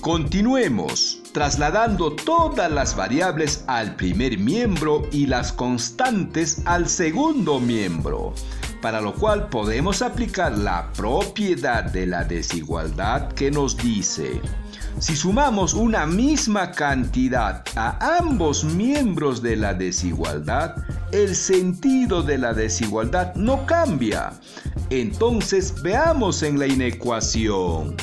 Continuemos, 0.00 1.20
trasladando 1.32 2.12
todas 2.12 2.70
las 2.70 2.96
variables 2.96 3.64
al 3.66 3.96
primer 3.96 4.38
miembro 4.38 5.02
y 5.10 5.26
las 5.26 5.52
constantes 5.52 6.62
al 6.66 6.88
segundo 6.88 7.58
miembro, 7.58 8.32
para 8.80 9.00
lo 9.00 9.14
cual 9.14 9.48
podemos 9.48 10.02
aplicar 10.02 10.56
la 10.56 10.92
propiedad 10.92 11.84
de 11.84 12.06
la 12.06 12.24
desigualdad 12.24 13.32
que 13.32 13.50
nos 13.50 13.76
dice 13.76 14.40
si 15.00 15.14
sumamos 15.14 15.74
una 15.74 16.06
misma 16.06 16.72
cantidad 16.72 17.62
a 17.76 18.18
ambos 18.18 18.64
miembros 18.64 19.40
de 19.40 19.54
la 19.54 19.72
desigualdad, 19.72 20.74
el 21.12 21.36
sentido 21.36 22.24
de 22.24 22.36
la 22.36 22.52
desigualdad 22.52 23.32
no 23.36 23.64
cambia. 23.64 24.32
Entonces 24.90 25.80
veamos 25.82 26.42
en 26.42 26.58
la 26.58 26.66
inecuación. 26.66 27.94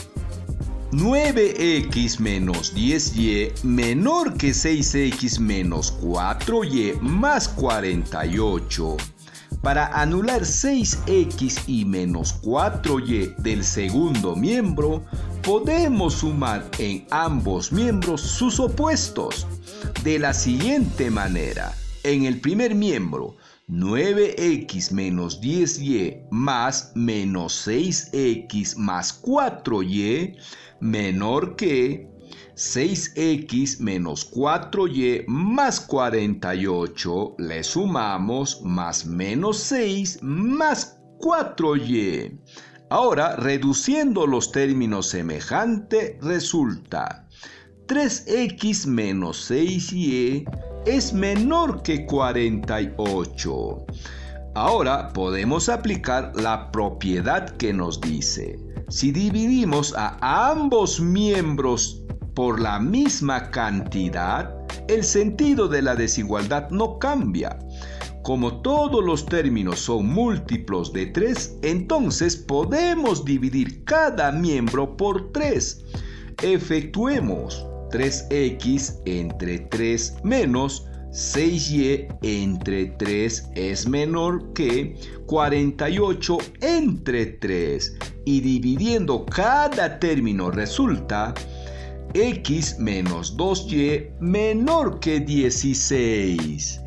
9x 0.93 2.19
menos 2.19 2.73
10y 2.73 3.63
menor 3.63 4.38
que 4.38 4.51
6x 4.51 5.39
menos 5.39 5.99
4y 5.99 6.97
más 7.01 7.49
48 7.49 8.95
para 9.65 9.88
anular 9.99 10.41
6x 10.41 11.63
y 11.65 11.86
menos 11.86 12.39
4y 12.43 13.36
del 13.38 13.63
segundo 13.63 14.36
miembro, 14.36 15.04
podemos 15.41 16.13
sumar 16.13 16.69
en 16.78 17.08
ambos 17.10 17.71
miembros 17.71 18.21
sus 18.21 18.60
opuestos 18.60 19.47
de 20.04 20.19
la 20.19 20.36
siguiente 20.36 21.10
manera. 21.10 21.73
En 22.04 22.25
el 22.25 22.39
primer 22.41 22.75
miembro, 22.75 23.38
9x 23.67 24.91
menos 24.91 25.41
10y 25.41 26.28
más 26.30 26.91
menos 26.93 27.67
6x 27.67 28.75
más 28.75 29.19
4y 29.23 30.36
menor 30.80 31.56
que 31.56 32.14
6x 32.55 33.79
menos 33.79 34.31
4y 34.31 35.25
más 35.27 35.81
48 35.81 37.35
le 37.37 37.63
sumamos 37.63 38.61
más 38.63 39.05
menos 39.05 39.57
6 39.57 40.19
más 40.21 40.97
4y. 41.19 42.39
Ahora, 42.89 43.35
reduciendo 43.35 44.25
los 44.25 44.51
términos 44.53 45.09
semejantes, 45.09 46.15
resulta 46.21 47.27
3x 47.87 48.87
menos 48.87 49.51
6y 49.51 50.45
es 50.85 51.11
menor 51.11 51.81
que 51.83 52.05
48. 52.05 53.85
Ahora 54.55 55.11
podemos 55.11 55.67
aplicar 55.67 56.31
la 56.39 56.71
propiedad 56.71 57.49
que 57.57 57.73
nos 57.73 57.99
dice, 57.99 58.57
si 58.87 59.11
dividimos 59.11 59.93
a 59.97 60.17
ambos 60.51 61.01
miembros 61.01 62.05
por 62.35 62.59
la 62.59 62.79
misma 62.79 63.49
cantidad, 63.49 64.53
el 64.87 65.03
sentido 65.03 65.67
de 65.67 65.81
la 65.81 65.95
desigualdad 65.95 66.69
no 66.69 66.99
cambia. 66.99 67.57
Como 68.21 68.61
todos 68.61 69.03
los 69.03 69.25
términos 69.25 69.79
son 69.79 70.07
múltiplos 70.07 70.91
de 70.91 71.07
3, 71.07 71.59
entonces 71.61 72.35
podemos 72.35 73.23
dividir 73.23 73.83
cada 73.85 74.31
miembro 74.31 74.97
por 74.97 75.31
3. 75.31 75.85
Efectuemos 76.43 77.65
3x 77.91 78.99
entre 79.05 79.59
3 79.59 80.15
menos 80.23 80.85
6y 81.15 82.07
entre 82.23 82.87
3 82.87 83.51
es 83.55 83.87
menor 83.87 84.51
que 84.51 84.97
48 85.27 86.37
entre 86.59 87.25
3 87.27 87.97
y 88.25 88.41
dividiendo 88.41 89.25
cada 89.25 89.97
término 89.97 90.51
resulta 90.51 91.33
x 92.15 92.80
menos 92.80 93.36
2y 93.36 94.17
menor 94.21 95.01
que 95.01 95.19
16. 95.19 96.80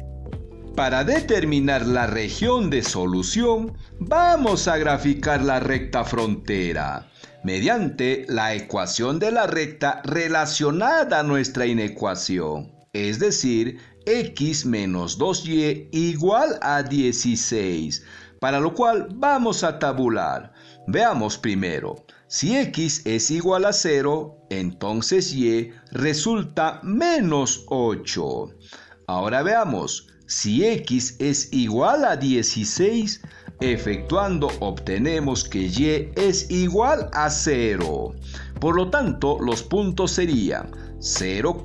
Para 0.75 1.05
determinar 1.05 1.87
la 1.87 2.07
región 2.07 2.71
de 2.71 2.83
solución, 2.83 3.77
vamos 3.99 4.69
a 4.69 4.79
graficar 4.79 5.43
la 5.43 5.61
recta 5.61 6.03
frontera 6.05 7.11
mediante 7.45 8.25
la 8.31 8.55
ecuación 8.55 9.19
de 9.19 9.31
la 9.31 9.47
recta 9.47 10.01
relacionada 10.03 11.21
a 11.21 11.25
nuestra 11.25 11.67
inecuación, 11.67 12.73
es 12.95 13.19
decir, 13.19 13.79
x 14.07 14.64
menos 14.64 15.19
2y 15.19 15.88
igual 15.93 16.59
a 16.62 16.83
16, 16.83 18.03
para 18.40 18.61
lo 18.61 18.74
cual 18.74 19.09
vamos 19.14 19.64
a 19.64 19.79
tabular. 19.79 20.53
Veamos 20.87 21.38
primero, 21.38 22.05
si 22.27 22.57
x 22.57 23.03
es 23.05 23.31
igual 23.31 23.64
a 23.64 23.72
0, 23.72 24.46
entonces 24.51 25.33
y 25.33 25.70
resulta 25.90 26.81
menos 26.83 27.64
8. 27.68 28.51
Ahora 29.07 29.42
veamos, 29.42 30.09
si 30.27 30.64
x 30.64 31.16
es 31.18 31.53
igual 31.53 32.05
a 32.05 32.16
16, 32.16 33.22
efectuando 33.61 34.51
obtenemos 34.61 35.48
que 35.48 35.68
y 35.68 36.12
es 36.16 36.51
igual 36.51 37.09
a 37.12 37.31
0. 37.31 38.14
Por 38.61 38.77
lo 38.77 38.90
tanto, 38.90 39.38
los 39.40 39.62
puntos 39.62 40.11
serían 40.12 40.70
0, 41.01 41.62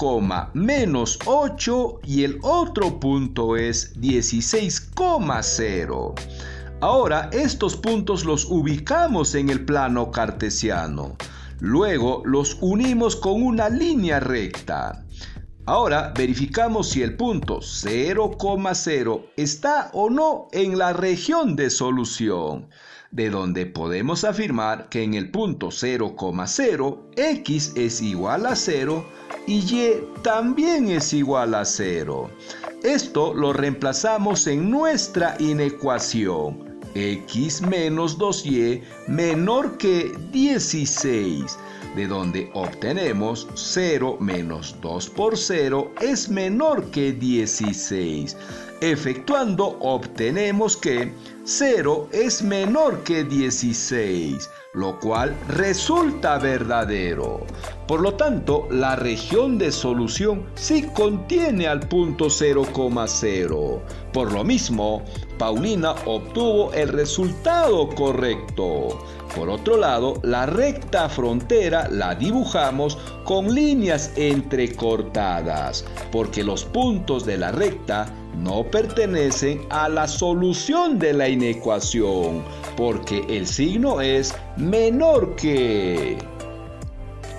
menos 0.54 1.20
8 1.26 2.00
y 2.06 2.24
el 2.24 2.40
otro 2.42 3.00
punto 3.00 3.58
es 3.58 4.00
16,0. 4.00 6.14
Ahora 6.84 7.30
estos 7.32 7.78
puntos 7.78 8.26
los 8.26 8.44
ubicamos 8.44 9.36
en 9.36 9.50
el 9.50 9.64
plano 9.64 10.12
cartesiano. 10.12 11.16
Luego 11.62 12.22
los 12.26 12.58
unimos 12.60 13.16
con 13.16 13.42
una 13.42 13.70
línea 13.70 14.20
recta. 14.20 15.06
Ahora 15.66 16.12
verificamos 16.14 16.90
si 16.90 17.02
el 17.02 17.16
punto 17.16 17.60
0,0 17.60 19.26
está 19.38 19.92
o 19.94 20.10
no 20.10 20.50
en 20.52 20.78
la 20.78 20.92
región 20.92 21.56
de 21.56 21.70
solución, 21.70 22.68
de 23.12 23.30
donde 23.30 23.66
podemos 23.66 24.26
afirmar 24.26 24.90
que 24.90 25.04
en 25.04 25.14
el 25.14 25.32
punto 25.32 25.68
0,0 25.68 26.98
x 27.16 27.72
es 27.78 28.02
igual 28.02 28.46
a 28.46 28.58
0 28.58 29.06
y 29.48 29.60
y 29.60 30.04
también 30.22 30.90
es 30.90 31.14
igual 31.14 31.56
a 31.56 31.64
0. 31.64 32.30
Esto 32.84 33.34
lo 33.34 33.54
reemplazamos 33.54 34.48
en 34.48 34.70
nuestra 34.70 35.38
inecuación 35.40 36.73
x 36.96 37.62
menos 37.62 38.18
2y 38.18 38.82
menor 39.08 39.78
que 39.78 40.12
16 40.32 41.58
de 41.96 42.08
donde 42.08 42.50
obtenemos 42.54 43.48
0 43.56 44.18
menos 44.20 44.76
2 44.82 45.10
por 45.12 45.38
0 45.38 45.92
es 46.02 46.30
menor 46.30 46.86
que 46.92 47.14
16. 47.14 48.36
Efectuando 48.84 49.78
obtenemos 49.80 50.76
que 50.76 51.14
0 51.46 52.10
es 52.12 52.44
menor 52.44 53.02
que 53.06 53.24
16, 53.24 54.50
lo 54.74 55.00
cual 55.00 55.34
resulta 55.48 56.38
verdadero. 56.38 57.46
Por 57.88 58.02
lo 58.02 58.16
tanto, 58.16 58.68
la 58.70 58.98
región 58.98 59.58
de 59.58 59.72
solución 59.72 60.48
sí 60.56 60.84
contiene 60.94 61.66
al 61.66 61.88
punto 61.88 62.26
0,0. 62.26 63.80
Por 64.12 64.34
lo 64.34 64.44
mismo, 64.44 65.02
Paulina 65.38 65.96
obtuvo 66.06 66.74
el 66.74 66.90
resultado 66.90 67.88
correcto. 67.88 69.00
Por 69.34 69.50
otro 69.50 69.78
lado, 69.78 70.20
la 70.24 70.46
recta 70.46 71.08
frontera 71.08 71.88
la 71.90 72.16
dibujamos 72.16 72.98
con 73.24 73.56
líneas 73.56 74.12
entrecortadas, 74.18 75.86
porque 76.12 76.44
los 76.44 76.66
puntos 76.66 77.26
de 77.26 77.38
la 77.38 77.54
recta 77.54 78.14
no 78.36 78.64
pertenecen 78.64 79.66
a 79.70 79.90
la 79.90 80.08
solución 80.08 81.00
de 81.00 81.14
la 81.14 81.30
inecuación, 81.30 82.44
porque 82.76 83.26
el 83.30 83.48
signo 83.48 84.02
es 84.02 84.34
menor 84.58 85.36
que. 85.36 86.18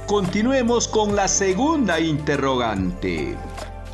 Continuemos 0.06 0.86
con 0.86 1.16
la 1.16 1.26
segunda 1.28 1.98
interrogante. 1.98 3.36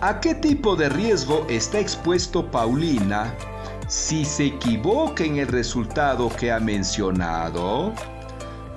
¿A 0.00 0.20
qué 0.20 0.34
tipo 0.34 0.76
de 0.76 0.88
riesgo 0.88 1.46
está 1.48 1.78
expuesto 1.78 2.50
Paulina 2.50 3.34
si 3.86 4.24
se 4.24 4.46
equivoca 4.46 5.24
en 5.24 5.36
el 5.36 5.46
resultado 5.46 6.28
que 6.28 6.50
ha 6.50 6.58
mencionado? 6.58 7.92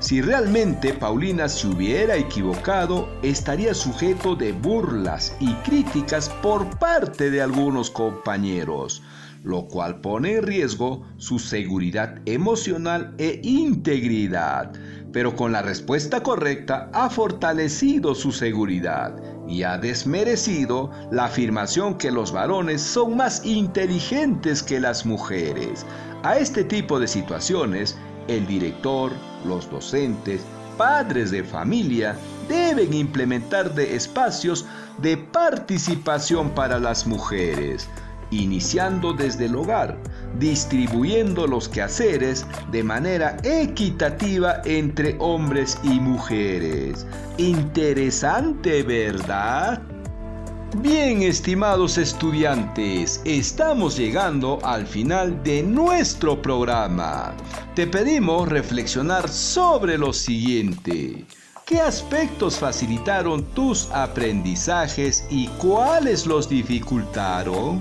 Si 0.04 0.22
realmente 0.22 0.94
Paulina 0.94 1.48
se 1.48 1.66
hubiera 1.66 2.18
equivocado, 2.18 3.08
estaría 3.22 3.74
sujeto 3.74 4.36
de 4.36 4.52
burlas 4.52 5.34
y 5.40 5.54
críticas 5.64 6.28
por 6.28 6.78
parte 6.78 7.32
de 7.32 7.42
algunos 7.42 7.90
compañeros, 7.90 9.02
lo 9.46 9.66
cual 9.66 10.02
pone 10.02 10.34
en 10.34 10.44
riesgo 10.44 11.08
su 11.16 11.40
seguridad 11.40 12.20
emocional 12.26 13.16
e 13.18 13.40
integridad. 13.44 14.74
Pero 15.14 15.38
con 15.38 15.54
la 15.54 15.62
respuesta 15.62 16.22
correcta 16.22 16.90
ha 16.92 17.10
fortalecido 17.10 18.14
su 18.14 18.34
seguridad 18.34 19.16
y 19.48 19.64
ha 19.64 19.78
desmerecido 19.78 20.92
la 21.12 21.26
afirmación 21.26 21.98
que 21.98 22.12
los 22.12 22.34
varones 22.34 22.82
son 22.82 23.16
más 23.16 23.46
inteligentes 23.46 24.64
que 24.64 24.82
las 24.82 25.06
mujeres. 25.06 25.86
A 26.24 26.38
este 26.38 26.66
tipo 26.66 27.00
de 27.00 27.08
situaciones, 27.08 27.98
el 28.28 28.46
director, 28.48 29.12
los 29.46 29.70
docentes, 29.70 30.42
padres 30.78 31.32
de 31.32 31.44
familia 31.44 32.16
deben 32.48 32.94
implementar 32.94 33.74
de 33.74 33.96
espacios 33.96 34.66
de 35.00 35.18
participación 35.18 36.50
para 36.52 36.80
las 36.80 37.06
mujeres 37.06 37.88
iniciando 38.34 39.14
desde 39.14 39.46
el 39.46 39.56
hogar, 39.56 39.98
distribuyendo 40.40 41.48
los 41.48 41.70
quehaceres 41.70 42.46
de 42.72 42.84
manera 42.84 43.38
equitativa 43.44 44.62
entre 44.66 45.16
hombres 45.20 45.78
y 45.84 46.00
mujeres. 46.00 47.06
Interesante, 47.38 48.84
¿verdad? 48.84 49.82
Bien, 50.78 51.22
estimados 51.22 52.00
estudiantes, 52.00 53.22
estamos 53.26 53.96
llegando 53.96 54.58
al 54.64 54.88
final 54.88 55.44
de 55.44 55.62
nuestro 55.62 56.42
programa. 56.42 57.36
Te 57.76 57.86
pedimos 57.86 58.50
reflexionar 58.50 59.30
sobre 59.30 60.00
lo 60.00 60.12
siguiente. 60.14 61.28
¿Qué 61.68 61.80
aspectos 61.80 62.58
facilitaron 62.58 63.44
tus 63.54 63.92
aprendizajes 63.92 65.24
y 65.30 65.48
cuáles 65.60 66.26
los 66.26 66.50
dificultaron? 66.50 67.80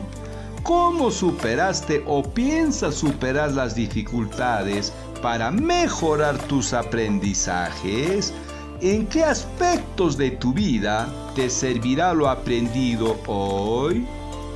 ¿Cómo 0.63 1.11
superaste 1.11 2.05
o 2.07 2.23
piensas 2.23 2.97
superar 2.97 3.53
las 3.53 3.75
dificultades 3.75 4.93
para 5.23 5.51
mejorar 5.51 6.37
tus 6.47 6.75
aprendizajes? 6.75 8.35
¿En 8.83 9.07
qué 9.07 9.23
aspectos 9.23 10.17
de 10.17 10.33
tu 10.33 10.53
vida 10.53 11.09
te 11.37 11.49
servirá 11.49 12.13
lo 12.15 12.29
aprendido 12.29 13.17
hoy? 13.29 14.05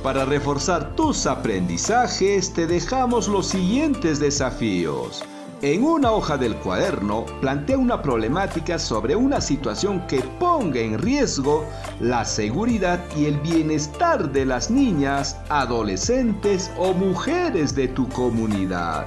Para 0.03 0.25
reforzar 0.25 0.97
tus 0.97 1.25
aprendizajes 1.25 2.51
te 2.51 2.67
dejamos 2.67 3.29
los 3.29 3.47
siguientes 3.47 4.19
desafíos. 4.19 5.23
En 5.61 5.81
una 5.81 6.11
hoja 6.11 6.35
del 6.35 6.57
cuaderno 6.57 7.25
plantea 7.39 7.77
una 7.77 8.01
problemática 8.01 8.77
sobre 8.77 9.15
una 9.15 9.39
situación 9.39 10.05
que 10.07 10.19
ponga 10.19 10.81
en 10.81 10.99
riesgo 10.99 11.63
la 12.01 12.25
seguridad 12.25 12.99
y 13.15 13.27
el 13.27 13.39
bienestar 13.39 14.29
de 14.33 14.45
las 14.45 14.69
niñas, 14.69 15.37
adolescentes 15.47 16.69
o 16.77 16.93
mujeres 16.93 17.73
de 17.73 17.87
tu 17.87 18.09
comunidad. 18.09 19.05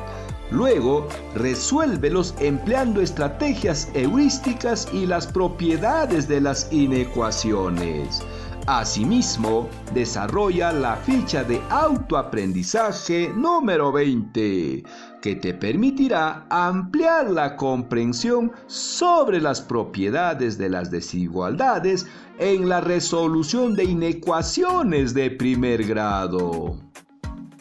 Luego, 0.50 1.06
resuélvelos 1.34 2.34
empleando 2.40 3.00
estrategias 3.00 3.88
heurísticas 3.94 4.88
y 4.92 5.06
las 5.06 5.26
propiedades 5.26 6.26
de 6.26 6.40
las 6.40 6.72
inecuaciones. 6.72 8.22
Asimismo, 8.66 9.68
desarrolla 9.94 10.70
la 10.72 10.96
ficha 10.96 11.44
de 11.44 11.60
autoaprendizaje 11.70 13.32
número 13.34 13.90
20, 13.90 14.84
que 15.22 15.36
te 15.36 15.54
permitirá 15.54 16.46
ampliar 16.50 17.30
la 17.30 17.56
comprensión 17.56 18.52
sobre 18.66 19.40
las 19.40 19.60
propiedades 19.60 20.58
de 20.58 20.68
las 20.68 20.90
desigualdades 20.90 22.06
en 22.38 22.68
la 22.68 22.80
resolución 22.80 23.74
de 23.74 23.84
inecuaciones 23.84 25.14
de 25.14 25.30
primer 25.30 25.84
grado. 25.84 26.78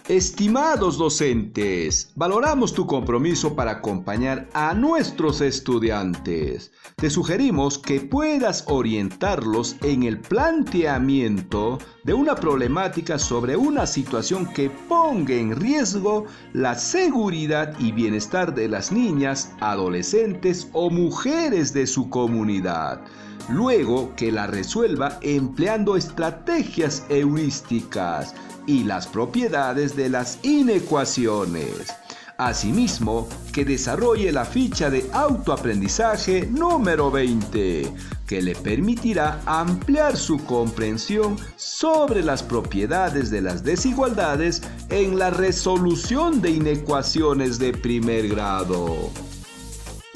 Estimados 0.10 0.98
docentes, 0.98 2.12
valoramos 2.16 2.74
tu 2.74 2.88
compromiso 2.88 3.56
para 3.56 3.74
acompañar 3.74 4.50
a 4.54 4.74
nuestros 4.74 5.40
estudiantes. 5.40 6.72
Te 6.96 7.12
sugerimos 7.12 7.78
que 7.78 8.02
puedas 8.02 8.64
orientarlos 8.68 9.76
en 9.84 10.02
el 10.02 10.20
planteamiento 10.20 11.78
de 12.06 12.16
una 12.16 12.34
problemática 12.34 13.20
sobre 13.20 13.56
una 13.56 13.86
situación 13.86 14.52
que 14.52 14.72
ponga 14.72 15.36
en 15.36 15.56
riesgo 15.56 16.26
la 16.54 16.74
seguridad 16.74 17.78
y 17.78 17.92
bienestar 17.92 18.56
de 18.56 18.68
las 18.68 18.92
niñas, 18.92 19.52
adolescentes 19.60 20.70
o 20.74 20.90
mujeres 20.90 21.72
de 21.72 21.86
su 21.86 22.10
comunidad 22.10 23.00
luego 23.48 24.14
que 24.16 24.32
la 24.32 24.46
resuelva 24.46 25.18
empleando 25.22 25.96
estrategias 25.96 27.04
heurísticas 27.10 28.36
y 28.68 28.84
las 28.84 29.08
propiedades 29.08 29.96
de 29.96 30.10
las 30.10 30.40
inecuaciones. 30.44 31.94
Asimismo, 32.38 33.28
que 33.52 33.66
desarrolle 33.66 34.32
la 34.32 34.46
ficha 34.46 34.90
de 34.90 35.10
autoaprendizaje 35.12 36.48
número 36.48 37.12
20, 37.12 37.94
que 38.26 38.42
le 38.42 38.56
permitirá 38.56 39.42
ampliar 39.46 40.16
su 40.16 40.38
comprensión 40.46 41.36
sobre 41.58 42.24
las 42.24 42.42
propiedades 42.42 43.30
de 43.30 43.42
las 43.42 43.64
desigualdades 43.66 44.62
en 44.90 45.20
la 45.20 45.32
resolución 45.32 46.42
de 46.42 46.52
inecuaciones 46.52 47.60
de 47.60 47.74
primer 47.74 48.30
grado. 48.30 49.10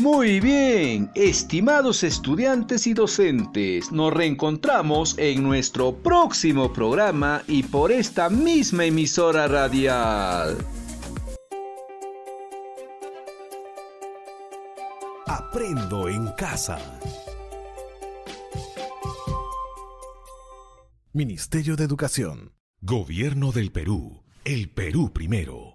Muy 0.04 0.42
bien, 0.42 1.10
estimados 1.16 2.04
estudiantes 2.04 2.88
y 2.88 2.94
docentes, 2.94 3.90
nos 3.90 4.12
reencontramos 4.12 5.18
en 5.18 5.42
nuestro 5.42 5.96
próximo 5.96 6.74
programa 6.74 7.42
y 7.48 7.64
por 7.64 7.90
esta 7.90 8.30
misma 8.30 8.84
emisora 8.84 9.48
radial. 9.48 10.58
Aprendo 15.26 16.10
en 16.10 16.28
casa. 16.34 16.80
Ministerio 21.14 21.78
de 21.78 21.86
Educación. 21.86 22.52
Gobierno 22.82 23.54
del 23.54 23.72
Perú. 23.72 24.22
El 24.44 24.70
Perú 24.70 25.14
primero. 25.14 25.73